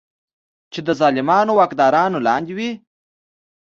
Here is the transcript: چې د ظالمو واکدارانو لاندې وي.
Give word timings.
چې 0.71 0.79
د 0.87 0.89
ظالمو 0.99 1.53
واکدارانو 1.59 2.17
لاندې 2.27 2.53
وي. 2.57 2.71